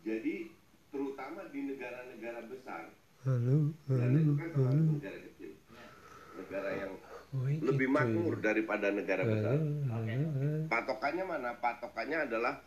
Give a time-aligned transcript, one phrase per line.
[0.00, 0.34] Jadi
[0.90, 2.88] terutama di negara-negara besar,
[3.20, 4.96] Halo, halo, kan halo.
[4.96, 5.52] negara kecil,
[6.34, 6.92] negara yang
[7.30, 8.50] Oh, lebih gitu makmur ya.
[8.50, 9.54] daripada negara besar.
[9.54, 10.58] Halo, halo, halo.
[10.66, 11.50] Patokannya mana?
[11.62, 12.64] Patokannya adalah